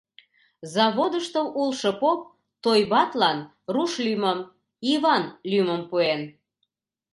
Заводышто 0.73 1.41
улшо 1.61 1.91
поп 2.01 2.19
Тойбатлан 2.63 3.39
руш 3.73 3.93
лӱмым— 4.05 4.39
Иван 4.93 5.23
лӱмым 5.49 5.81
пуэн. 5.89 6.21